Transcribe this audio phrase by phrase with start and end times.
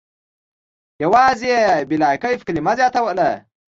[1.03, 1.53] یوازې
[1.89, 3.29] «بلاکیف» کلمه زیاتوله.